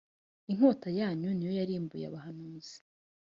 inkota 0.51 0.89
yanyu 0.99 1.29
ni 1.33 1.45
yo 1.47 1.51
yarimbuye 1.59 2.03
abahanuzi. 2.07 2.77